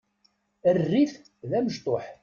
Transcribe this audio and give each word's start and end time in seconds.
Err-it 0.69 1.15
d 1.49 1.51
amecṭuḥ. 1.57 2.05